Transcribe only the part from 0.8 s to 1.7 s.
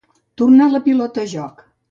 pilota a joc.